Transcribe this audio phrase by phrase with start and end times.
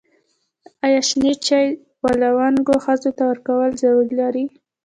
[0.85, 1.69] ایا شنې چايي
[2.01, 4.45] و لنګو ښځو ته ورکول ضرر لري؟